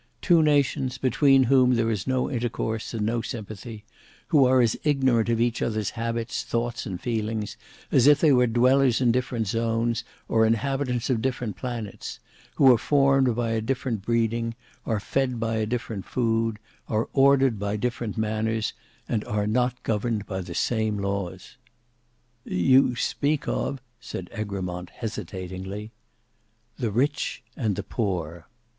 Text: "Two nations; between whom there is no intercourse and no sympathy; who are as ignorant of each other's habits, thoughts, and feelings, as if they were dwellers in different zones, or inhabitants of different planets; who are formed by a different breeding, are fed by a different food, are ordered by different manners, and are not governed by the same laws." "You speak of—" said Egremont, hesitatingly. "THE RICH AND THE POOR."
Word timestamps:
"Two 0.19 0.41
nations; 0.41 0.97
between 0.97 1.43
whom 1.43 1.75
there 1.75 1.91
is 1.91 2.07
no 2.07 2.27
intercourse 2.27 2.91
and 2.95 3.05
no 3.05 3.21
sympathy; 3.21 3.83
who 4.29 4.45
are 4.45 4.59
as 4.59 4.75
ignorant 4.83 5.29
of 5.29 5.39
each 5.39 5.61
other's 5.61 5.91
habits, 5.91 6.41
thoughts, 6.41 6.87
and 6.87 6.99
feelings, 6.99 7.55
as 7.91 8.07
if 8.07 8.19
they 8.19 8.31
were 8.31 8.47
dwellers 8.47 8.99
in 8.99 9.11
different 9.11 9.45
zones, 9.47 10.03
or 10.27 10.43
inhabitants 10.43 11.11
of 11.11 11.21
different 11.21 11.55
planets; 11.55 12.19
who 12.55 12.71
are 12.73 12.79
formed 12.79 13.35
by 13.35 13.51
a 13.51 13.61
different 13.61 14.01
breeding, 14.01 14.55
are 14.87 14.99
fed 14.99 15.39
by 15.39 15.57
a 15.57 15.67
different 15.67 16.03
food, 16.05 16.57
are 16.89 17.07
ordered 17.13 17.59
by 17.59 17.77
different 17.77 18.17
manners, 18.17 18.73
and 19.07 19.23
are 19.25 19.45
not 19.45 19.83
governed 19.83 20.25
by 20.25 20.41
the 20.41 20.55
same 20.55 20.97
laws." 20.97 21.57
"You 22.43 22.95
speak 22.95 23.47
of—" 23.47 23.79
said 23.99 24.31
Egremont, 24.35 24.89
hesitatingly. 24.89 25.91
"THE 26.79 26.89
RICH 26.89 27.43
AND 27.55 27.75
THE 27.75 27.83
POOR." 27.83 28.47